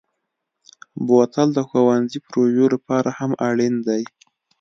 بوتل 1.05 1.47
د 1.53 1.59
ښوونځي 1.69 2.19
پروژو 2.27 2.65
لپاره 2.75 3.09
هم 3.19 3.31
اړین 3.49 3.75
دی. 3.87 4.03